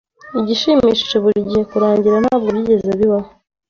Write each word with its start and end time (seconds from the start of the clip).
Igishimishije 0.39 1.15
burigihe 1.23 1.63
kurangira 1.71 2.17
ntabwo 2.23 2.47
byigeze 2.53 2.89
bibaho 2.99 3.29